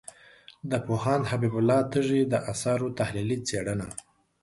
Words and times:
د 0.69 0.73
پوهاند 0.85 1.23
حبیب 1.31 1.53
الله 1.59 1.79
تږي 1.93 2.21
د 2.31 2.33
آثارو 2.51 2.87
تحلیلي 2.99 3.37
څېړنه 3.47 3.87